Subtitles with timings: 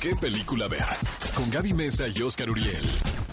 [0.00, 0.84] qué película ver.
[1.34, 2.84] Con Gaby Mesa y Oscar Uriel.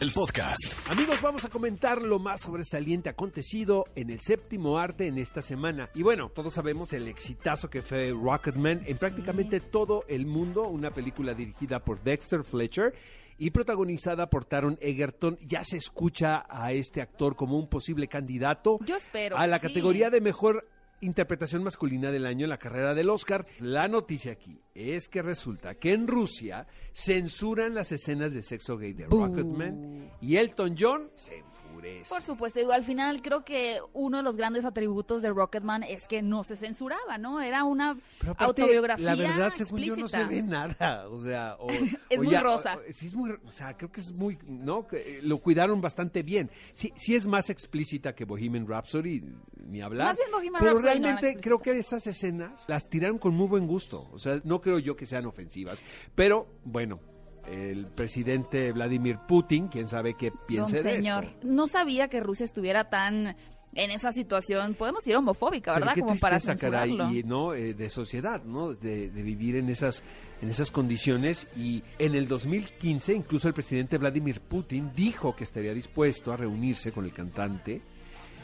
[0.00, 0.74] El podcast.
[0.90, 5.88] Amigos, vamos a comentar lo más sobresaliente acontecido en el séptimo arte en esta semana.
[5.94, 10.90] Y bueno, todos sabemos el exitazo que fue Rocketman en prácticamente todo el mundo, una
[10.90, 12.94] película dirigida por Dexter Fletcher
[13.38, 15.38] y protagonizada por Taron Egerton.
[15.40, 19.68] Ya se escucha a este actor como un posible candidato Yo espero a la sí.
[19.68, 20.68] categoría de mejor
[21.04, 23.46] interpretación masculina del año en la carrera del Oscar.
[23.60, 28.92] La noticia aquí es que resulta que en Rusia censuran las escenas de sexo gay
[28.92, 29.06] de.
[29.06, 31.73] Rocketman y Elton John se enfurece.
[32.08, 36.08] Por supuesto, digo, al final creo que uno de los grandes atributos de Rocketman es
[36.08, 37.40] que no se censuraba, ¿no?
[37.40, 40.28] Era una Pero aparte, autobiografía la verdad, según yo, no se explícita.
[40.28, 41.08] ve nada.
[41.08, 41.68] O sea, o-
[42.10, 42.76] Es o muy rosa.
[42.76, 44.86] o- sí, es muy, o sea, creo que es muy, ¿no?
[44.86, 46.50] Que, eh, lo cuidaron bastante bien.
[46.72, 49.22] Sí, sí es más explícita que Bohemian Rhapsody,
[49.66, 50.08] ni hablar.
[50.08, 51.42] Más bien Bohemian pero Rhapsody realmente explícita.
[51.42, 54.08] creo que estas escenas las tiraron con muy buen gusto.
[54.12, 55.82] O sea, no creo yo que sean ofensivas.
[56.14, 57.00] Pero, bueno,
[57.46, 61.38] el presidente Vladimir Putin, quién sabe qué piense Don de señor, esto.
[61.46, 63.36] no sabía que Rusia estuviera tan
[63.76, 65.94] en esa situación, podemos decir homofóbica, Pero ¿verdad?
[65.96, 67.18] qué Como para tristeza, caray, censurarlo.
[67.18, 68.72] y no Eh, de sociedad, ¿no?
[68.72, 70.02] De, de vivir en esas
[70.40, 75.72] en esas condiciones y en el 2015 incluso el presidente Vladimir Putin dijo que estaría
[75.74, 77.80] dispuesto a reunirse con el cantante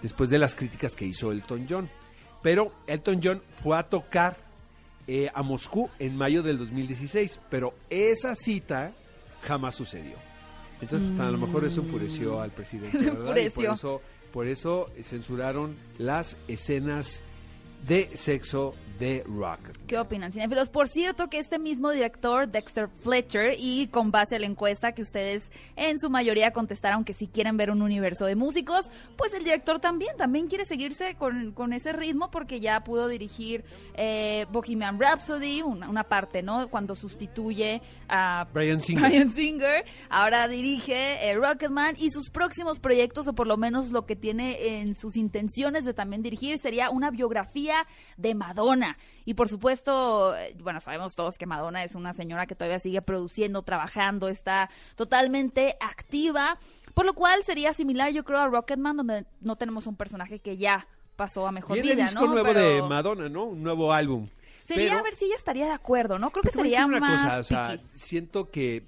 [0.00, 1.88] después de las críticas que hizo Elton John.
[2.42, 4.36] Pero Elton John fue a tocar
[5.06, 8.92] eh, a Moscú en mayo del 2016, pero esa cita
[9.42, 10.16] jamás sucedió.
[10.80, 12.98] Entonces, pues, a lo mejor eso enfureció al presidente.
[13.44, 14.00] Y por eso,
[14.32, 17.22] por eso censuraron las escenas
[17.86, 19.58] de sexo de rock.
[19.86, 20.68] ¿Qué opinan, cinéfilos?
[20.68, 25.02] Por cierto, que este mismo director, Dexter Fletcher, y con base a la encuesta que
[25.02, 29.42] ustedes en su mayoría contestaron que si quieren ver un universo de músicos, pues el
[29.42, 35.00] director también, también quiere seguirse con, con ese ritmo porque ya pudo dirigir eh, Bohemian
[35.00, 36.68] Rhapsody, una, una parte, ¿no?
[36.68, 39.30] Cuando sustituye a Brian Singer.
[39.32, 44.14] Singer, ahora dirige eh, Rocketman y sus próximos proyectos, o por lo menos lo que
[44.14, 47.71] tiene en sus intenciones de también dirigir, sería una biografía
[48.16, 48.96] de Madonna.
[49.24, 53.02] Y por supuesto, eh, bueno, sabemos todos que Madonna es una señora que todavía sigue
[53.02, 56.58] produciendo, trabajando, está totalmente activa,
[56.94, 60.56] por lo cual sería similar, yo creo, a Rocketman, donde no tenemos un personaje que
[60.56, 62.32] ya pasó a mejor Viene vida, disco ¿no?
[62.32, 63.44] nuevo Pero de Madonna, ¿no?
[63.44, 64.28] Un nuevo álbum.
[64.64, 66.30] Sería Pero- a ver si ella estaría de acuerdo, ¿no?
[66.30, 68.84] Creo que sería una más cosa, o sea, siento que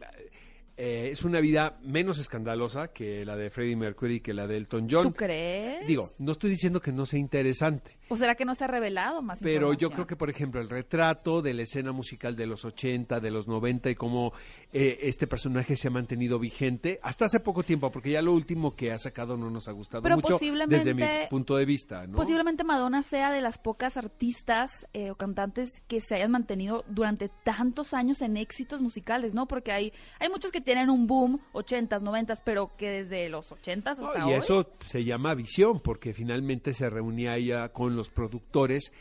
[0.77, 4.89] eh, es una vida menos escandalosa que la de Freddie Mercury, que la de Elton
[4.91, 5.05] John.
[5.05, 5.87] ¿Tú crees?
[5.87, 9.23] Digo, no estoy diciendo que no sea interesante, ¿O será que no se ha revelado
[9.23, 12.65] más pero yo creo que, por ejemplo, el retrato de la escena musical de los
[12.65, 14.33] 80, de los 90 y cómo
[14.73, 18.77] eh, este personaje se ha mantenido vigente hasta hace poco tiempo, porque ya lo último
[18.77, 22.07] que ha sacado no nos ha gustado Pero mucho posiblemente- desde mi punto de vista,
[22.07, 22.17] ¿no?
[22.17, 27.31] Posiblemente Madonna sea de las pocas artistas eh, o cantantes que se hayan mantenido durante
[27.45, 29.47] tantos años en éxitos musicales, ¿no?
[29.47, 33.87] Porque hay, hay muchos que tienen un boom, 80s, 90s, pero que desde los 80s
[33.87, 34.39] hasta No, y hoy.
[34.39, 38.93] eso se llama visión, porque finalmente se reunía ella con los productores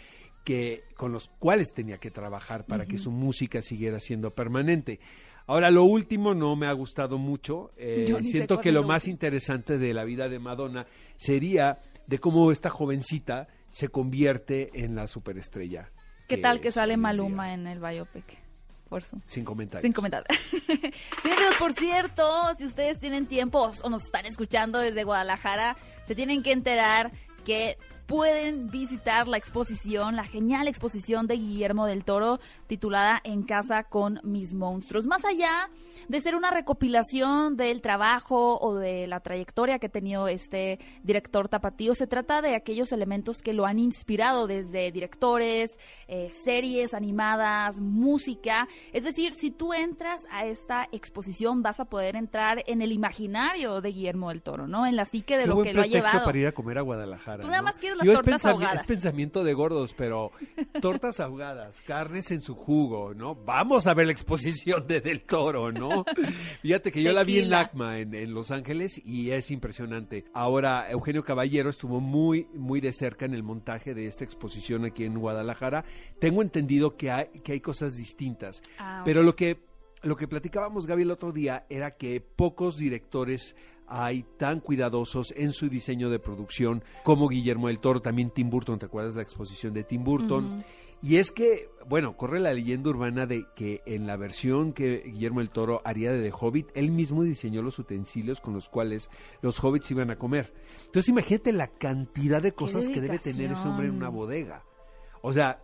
[0.44, 5.00] que con los cuales tenía que trabajar para que su música siguiera siendo permanente.
[5.48, 7.72] Ahora, lo último no me ha gustado mucho.
[7.78, 10.86] eh, siento que lo más interesante de la vida de Madonna
[11.16, 15.92] sería de cómo esta jovencita se convierte en la superestrella.
[16.28, 17.54] ¿Qué tal que sale Maluma día.
[17.56, 18.43] en el biopic?
[18.90, 19.22] Por su...
[19.28, 19.82] Sin comentarios.
[19.82, 20.24] Sin comentar.
[21.24, 26.16] Sí, amigos, por cierto, si ustedes tienen tiempo o nos están escuchando desde Guadalajara, se
[26.16, 27.12] tienen que enterar
[27.46, 33.84] que pueden visitar la exposición, la genial exposición de Guillermo del Toro titulada En casa
[33.84, 35.08] con mis monstruos.
[35.08, 35.70] Más allá
[36.08, 41.48] de ser una recopilación del trabajo o de la trayectoria que ha tenido este director
[41.48, 45.78] tapatío, se trata de aquellos elementos que lo han inspirado desde directores,
[46.08, 48.68] eh, series animadas, música.
[48.92, 53.82] Es decir, si tú entras a esta exposición vas a poder entrar en el imaginario
[53.82, 54.86] de Guillermo del Toro, ¿no?
[54.86, 56.26] En la psique de Qué lo buen que lo ha llevado.
[56.26, 57.42] para ir a comer a Guadalajara.
[57.42, 57.66] Tú nada ¿no?
[57.66, 58.82] más quieres las Digo, es tortas pensami- ahogadas.
[58.82, 60.32] Es pensamiento de gordos, pero
[60.82, 63.36] tortas ahogadas, carnes en su jugo, ¿no?
[63.36, 66.06] Vamos a ver la exposición de Del Toro, ¿no?
[66.62, 67.50] Fíjate que yo la vi en.
[67.50, 70.26] LACMA, en, en Los Ángeles, y es impresionante.
[70.34, 75.06] Ahora, Eugenio Caballero estuvo muy, muy de cerca en el montaje de esta exposición aquí
[75.06, 75.86] en Guadalajara.
[76.20, 79.64] Tengo entendido que hay, que hay cosas distintas, Ah, pero lo que,
[80.02, 83.56] lo que platicábamos, Gaby, el otro día era que pocos directores
[83.88, 88.80] hay tan cuidadosos en su diseño de producción como Guillermo del Toro, también Tim Burton,
[88.80, 90.64] ¿te acuerdas la exposición de Tim Burton?
[91.02, 95.42] Y es que, bueno, corre la leyenda urbana de que en la versión que Guillermo
[95.42, 99.10] del Toro haría de The Hobbit, él mismo diseñó los utensilios con los cuales
[99.42, 100.54] los hobbits iban a comer.
[100.86, 104.64] Entonces imagínate la cantidad de cosas que debe tener ese hombre en una bodega.
[105.26, 105.58] O sea,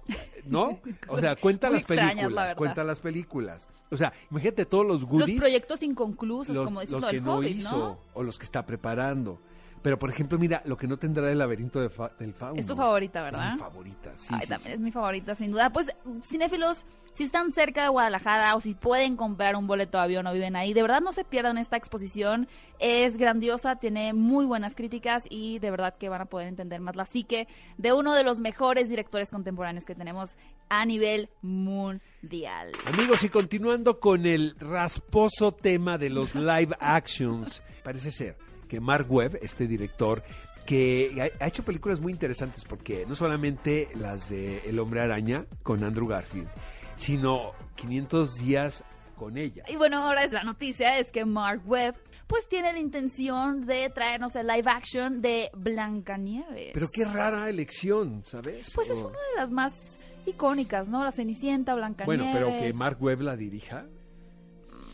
[0.45, 0.79] ¿no?
[1.09, 2.56] O sea, cuenta las extrañas, la películas, verdad.
[2.56, 3.67] cuenta las películas.
[3.91, 5.31] O sea, imagínate todos los goodies.
[5.31, 8.00] Los proyectos inconclusos, los, como dices los lo que del no Hobbit, hizo ¿no?
[8.13, 9.38] o los que está preparando.
[9.81, 12.59] Pero, por ejemplo, mira, lo que no tendrá el laberinto de fa- del fauno.
[12.59, 13.53] Es tu favorita, Es ¿verdad?
[13.53, 14.71] mi favorita, sí, Ay, sí, también sí.
[14.73, 15.69] es mi favorita, sin duda.
[15.71, 15.87] Pues,
[16.23, 20.33] cinéfilos, si están cerca de Guadalajara o si pueden comprar un boleto de avión o
[20.33, 22.47] viven ahí, de verdad no se pierdan esta exposición.
[22.79, 26.95] Es grandiosa, tiene muy buenas críticas y de verdad que van a poder entender más
[26.95, 27.47] la psique
[27.77, 30.35] de uno de los mejores directores contemporáneos que tenemos
[30.69, 32.71] a nivel mundial.
[32.85, 38.37] Amigos, y continuando con el rasposo tema de los live actions, parece ser
[38.69, 40.24] que Mark Webb, este director,
[40.66, 45.83] que ha, hecho películas muy interesantes, porque no solamente las de El Hombre Araña con
[45.83, 46.48] Andrew Garfield,
[46.95, 48.83] sino 500 días
[49.16, 49.63] con ella.
[49.68, 51.95] Y bueno, ahora es la noticia, es que Mark Webb
[52.27, 56.72] pues tiene la intención de traernos el live action de Blancanieves.
[56.74, 58.72] Pero qué rara elección, ¿sabes?
[58.75, 61.04] Pues es una de las más icónicas, ¿no?
[61.04, 62.06] La Cenicienta, Blancanieves.
[62.06, 63.88] Bueno, pero que Mark Webb la dirija,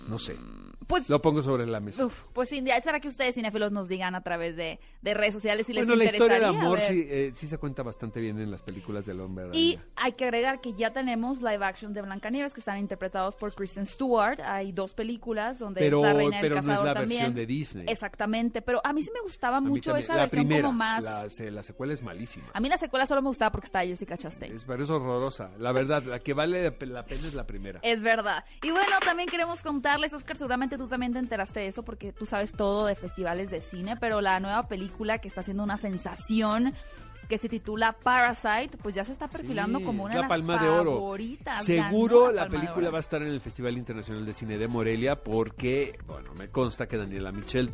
[0.08, 0.36] no sé.
[0.88, 2.06] Pues, Lo pongo sobre la mesa.
[2.06, 5.66] uf, pues sí, será que ustedes cinéfilos nos digan a través de, de redes sociales
[5.66, 8.40] si les bueno, la historia de interesaría amor sí, eh, sí se cuenta bastante bien
[8.40, 9.60] en las películas del hombre araña.
[9.60, 13.54] Y hay que agregar que ya tenemos live action de Blancanieves que están interpretados por
[13.56, 14.40] Kristen Stewart.
[14.42, 17.10] Hay dos películas donde pero es la reina pero del no es la también.
[17.22, 17.86] versión de Disney.
[17.88, 21.04] Exactamente, pero a mí sí me gustaba mucho esa la versión primera, como más...
[21.04, 22.46] La, se- la secuela es malísima.
[22.54, 24.56] A mí la secuela solo me gustaba porque está Jessica Chastain.
[24.56, 25.52] Es, pero es horrorosa.
[25.58, 27.80] La verdad, la que vale la pena es la primera.
[27.82, 28.44] Es verdad.
[28.62, 32.26] Y bueno, también queremos contarles, Oscar, seguramente tú también te enteraste de eso porque tú
[32.26, 36.74] sabes todo de festivales de cine, pero la nueva película que está haciendo una sensación
[37.30, 40.30] que se titula Parasite, pues ya se está perfilando Sí, como una la de las
[40.30, 40.92] Palma de Oro.
[40.94, 41.66] favoritas.
[41.66, 45.98] Seguro la película va a estar en el Festival Internacional de Cine de Morelia porque,
[46.06, 47.72] bueno, me consta que Daniela Michel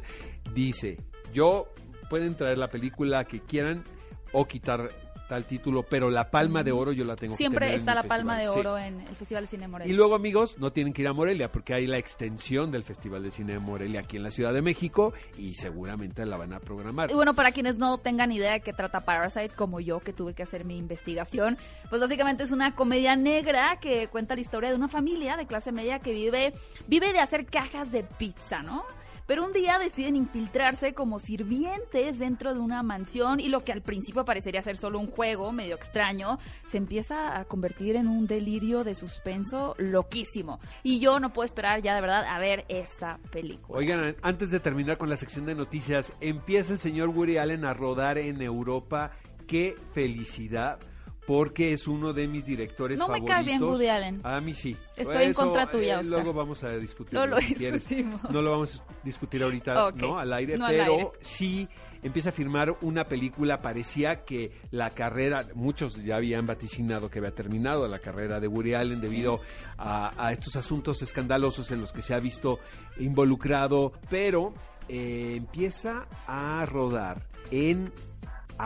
[0.54, 0.98] dice,
[1.34, 1.68] yo
[2.10, 3.84] pueden traer la película que quieran
[4.32, 4.90] o quitar
[5.32, 8.38] tal título, pero la Palma de Oro yo la tengo que Siempre está la Palma
[8.38, 8.50] de.
[8.50, 8.60] Sí.
[8.60, 9.94] Oro en el Festival de Cine de Morelia.
[9.94, 13.24] Y luego, amigos, no tienen que ir a Morelia porque hay la extensión del Festival
[13.24, 16.60] de Cine de Morelia aquí en la Ciudad de México y seguramente la van a
[16.60, 17.12] programar.
[17.12, 20.34] Y bueno, para quienes no tengan idea de qué trata Parasite, como yo que tuve
[20.34, 21.58] que hacer mi investigación,
[21.90, 25.72] pues básicamente es una comedia negra que cuenta la historia de una familia de clase
[25.72, 26.54] media que vive,
[26.88, 28.84] vive de hacer cajas de pizza, ¿no?
[29.32, 33.82] Pero un día deciden infiltrarse como sirvientes dentro de una mansión y lo que al
[33.82, 36.38] principio parecería ser solo un juego medio extraño,
[36.68, 40.60] se empieza a convertir en un delirio de suspenso loquísimo.
[40.84, 43.80] Y yo no puedo esperar ya de verdad a ver esta película.
[43.80, 47.74] Oigan, antes de terminar con la sección de noticias, empieza el señor Woody Allen a
[47.74, 49.12] rodar en Europa.
[49.48, 50.78] ¡Qué felicidad!
[51.28, 53.36] Porque es uno de mis directores No me favoritos.
[53.36, 54.22] cae bien Woody Allen.
[54.24, 54.76] A mí sí.
[54.98, 56.12] Estoy en contra tuya, eh, Oscar.
[56.12, 57.14] Luego vamos a discutir.
[57.14, 57.88] Luego lo si quieres.
[57.88, 58.22] discutimos.
[58.32, 59.92] No lo vamos a discutir ahorita.
[59.96, 60.18] ¿no?
[60.18, 61.10] Al aire, No al pero aire.
[61.20, 61.70] sí
[62.04, 63.62] empieza a firmar una película.
[63.62, 68.74] Parecía que la carrera, muchos ya habían vaticinado que había terminado la carrera de Woody
[68.74, 69.40] Allen debido
[69.78, 72.60] a, a estos asuntos escandalosos en los que se ha visto
[72.98, 74.54] involucrado, pero
[74.90, 77.92] eh, empieza a rodar en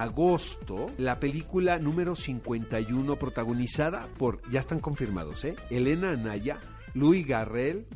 [0.01, 5.55] agosto la película número 51 protagonizada por, ya están confirmados, ¿eh?
[5.69, 6.59] Elena Anaya,
[6.93, 7.87] Louis Garrel.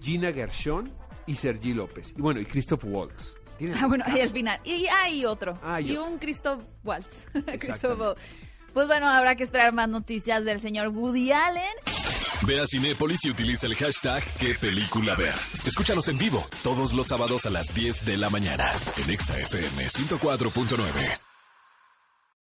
[0.00, 0.92] Gina Gershon
[1.26, 2.14] y Sergi López.
[2.16, 3.34] Y bueno, y Christoph Waltz.
[3.74, 4.16] Ah, bueno, caso.
[4.16, 4.60] y al final.
[4.64, 5.54] Y hay otro.
[5.62, 7.26] Ah, y un Christoph Waltz.
[7.58, 8.20] Christoph Waltz.
[8.72, 11.64] Pues bueno, habrá que esperar más noticias del señor Woody Allen.
[12.46, 15.34] Ve a Cinépolis y utiliza el hashtag qué película ver.
[15.66, 18.72] Escúchanos en vivo todos los sábados a las 10 de la mañana
[19.04, 21.27] en Exa FM 104.9.